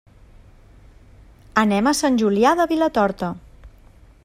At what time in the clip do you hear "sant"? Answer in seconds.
1.99-2.17